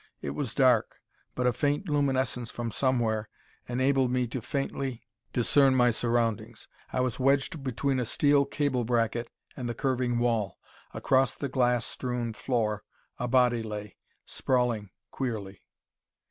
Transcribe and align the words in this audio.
It 0.19 0.31
was 0.31 0.55
dark, 0.55 0.95
but 1.35 1.45
a 1.45 1.53
faint 1.53 1.87
luminescence 1.87 2.49
from 2.49 2.71
somewhere 2.71 3.29
enabled 3.69 4.09
me 4.09 4.25
to 4.29 4.41
faintly 4.41 5.03
discern 5.31 5.75
my 5.75 5.91
surroundings. 5.91 6.67
I 6.91 7.01
was 7.01 7.19
wedged 7.19 7.63
between 7.63 7.99
a 7.99 8.05
steel 8.05 8.45
cable 8.45 8.83
bracket 8.83 9.29
and 9.55 9.69
the 9.69 9.75
curving 9.75 10.17
wall. 10.17 10.57
Across 10.91 11.35
the 11.35 11.49
glass 11.49 11.85
strewn 11.85 12.33
floor 12.33 12.83
a 13.19 13.27
body 13.27 13.61
lay, 13.61 13.97
sprawling 14.25 14.89
queerly. 15.11 15.61